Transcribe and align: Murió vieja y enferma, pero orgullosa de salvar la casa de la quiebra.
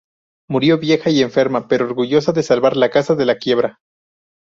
Murió 0.49 0.79
vieja 0.79 1.11
y 1.11 1.21
enferma, 1.21 1.67
pero 1.67 1.85
orgullosa 1.85 2.31
de 2.31 2.41
salvar 2.41 2.75
la 2.75 2.89
casa 2.89 3.13
de 3.13 3.25
la 3.27 3.37
quiebra. 3.37 3.77